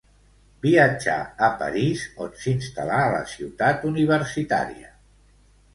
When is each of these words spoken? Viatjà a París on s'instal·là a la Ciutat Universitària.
Viatjà 0.61 1.17
a 1.47 1.49
París 1.59 2.07
on 2.25 2.33
s'instal·là 2.45 3.03
a 3.05 3.13
la 3.19 3.21
Ciutat 3.35 3.87
Universitària. 3.95 4.95